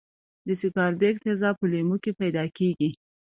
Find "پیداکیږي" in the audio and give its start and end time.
2.19-2.89